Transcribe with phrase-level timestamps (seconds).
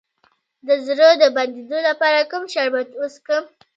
[0.67, 3.43] د زړه د بندیدو لپاره کوم شربت وڅښم؟